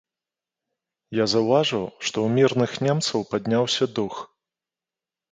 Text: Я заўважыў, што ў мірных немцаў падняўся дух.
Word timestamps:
Я 1.17 1.25
заўважыў, 1.33 1.83
што 2.07 2.17
ў 2.23 2.29
мірных 2.37 2.71
немцаў 2.85 3.19
падняўся 3.35 3.85
дух. 4.01 4.15